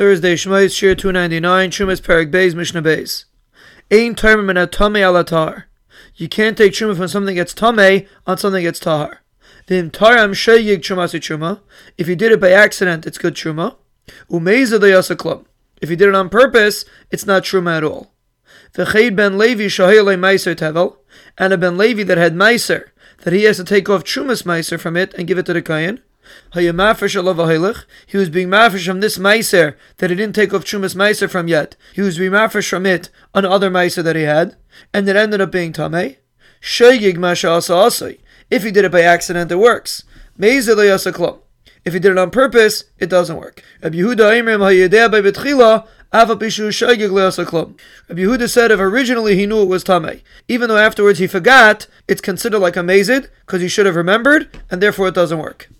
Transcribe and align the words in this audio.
Thursday, 0.00 0.34
Shemais 0.34 0.74
Shir 0.74 0.94
299, 0.94 1.70
Shumas 1.72 2.00
Perek 2.00 2.30
Beis, 2.30 2.54
Mishnah 2.54 2.80
Beis. 2.80 3.26
Ein 3.90 4.14
term 4.14 4.46
min 4.46 4.56
tame 4.68 4.94
alatar. 4.94 5.64
You 6.14 6.26
can't 6.26 6.56
take 6.56 6.72
truma 6.72 6.96
from 6.96 7.08
something 7.08 7.36
that's 7.36 7.52
tame 7.52 8.06
on 8.26 8.38
something 8.38 8.64
that's 8.64 8.80
tahar. 8.80 9.20
Vim 9.68 9.90
taram 9.90 10.30
sheyig 10.30 10.78
trumasi 10.78 11.20
truma. 11.20 11.60
If 11.98 12.08
you 12.08 12.16
did 12.16 12.32
it 12.32 12.40
by 12.40 12.50
accident, 12.50 13.06
it's 13.06 13.18
good 13.18 13.34
truma. 13.34 13.76
Umeza 14.30 14.78
klum. 15.16 15.44
If 15.82 15.90
you 15.90 15.96
did 15.96 16.08
it 16.08 16.14
on 16.14 16.30
purpose, 16.30 16.86
it's 17.10 17.26
not 17.26 17.42
truma 17.42 17.76
at 17.76 17.84
all. 17.84 18.14
V'cheid 18.72 19.14
ben 19.14 19.36
Levi 19.36 19.64
shahele 19.64 20.18
meiser 20.18 20.56
tevel. 20.56 20.96
And 21.36 21.52
a 21.52 21.58
ben 21.58 21.76
Levi 21.76 22.04
that 22.04 22.16
had 22.16 22.34
meiser, 22.34 22.88
that 23.18 23.34
he 23.34 23.42
has 23.42 23.58
to 23.58 23.64
take 23.64 23.90
off 23.90 24.04
trumas 24.04 24.44
meiser 24.44 24.80
from 24.80 24.96
it 24.96 25.12
and 25.12 25.28
give 25.28 25.36
it 25.36 25.44
to 25.44 25.52
the 25.52 25.60
kayan. 25.60 26.00
He 26.54 26.70
was 28.16 28.28
being 28.28 28.48
mafish 28.48 28.86
from 28.86 29.00
this 29.00 29.18
meiser 29.18 29.76
that 29.98 30.10
he 30.10 30.16
didn't 30.16 30.34
take 30.34 30.52
off 30.52 30.64
Chumas 30.64 30.94
meiser 30.94 31.30
from 31.30 31.48
yet. 31.48 31.76
He 31.94 32.02
was 32.02 32.18
being 32.18 32.32
mafish 32.32 32.68
from 32.68 32.86
it 32.86 33.10
on 33.34 33.44
other 33.44 33.70
meiser 33.70 34.02
that 34.02 34.16
he 34.16 34.22
had, 34.22 34.56
and 34.92 35.08
it 35.08 35.16
ended 35.16 35.40
up 35.40 35.52
being 35.52 35.72
tamei. 35.72 36.16
If 38.50 38.62
he 38.64 38.70
did 38.70 38.84
it 38.84 38.92
by 38.92 39.02
accident, 39.02 39.52
it 39.52 39.56
works. 39.56 40.04
If 41.82 41.94
he 41.94 41.98
did 41.98 42.12
it 42.12 42.18
on 42.18 42.30
purpose, 42.30 42.84
it 42.98 43.08
doesn't 43.08 43.36
work. 43.36 43.62
Rabbi 48.08 48.22
Yehuda 48.22 48.50
said 48.50 48.70
if 48.70 48.80
originally 48.80 49.36
he 49.36 49.46
knew 49.46 49.62
it 49.62 49.68
was 49.68 49.84
Tameh, 49.84 50.22
even 50.48 50.68
though 50.68 50.76
afterwards 50.76 51.20
he 51.20 51.26
forgot, 51.28 51.86
it's 52.08 52.20
considered 52.20 52.58
like 52.58 52.76
a 52.76 52.80
mazid 52.80 53.28
because 53.46 53.62
he 53.62 53.68
should 53.68 53.86
have 53.86 53.94
remembered, 53.96 54.60
and 54.70 54.82
therefore 54.82 55.08
it 55.08 55.14
doesn't 55.14 55.38
work. 55.38 55.70